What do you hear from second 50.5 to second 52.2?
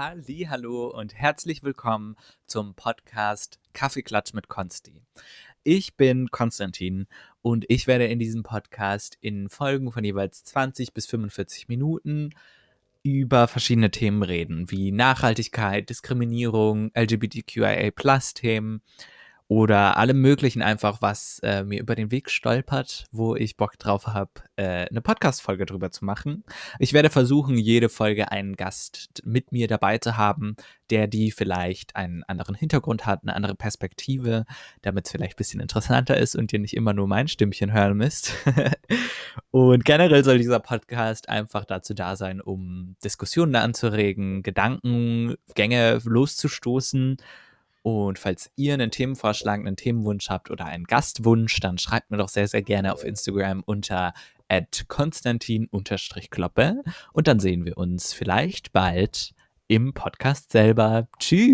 oder einen Gastwunsch, dann schreibt mir